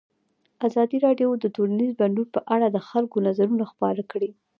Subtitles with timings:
[0.67, 4.29] ازادي راډیو د ټولنیز بدلون په اړه د خلکو نظرونه خپاره کړي.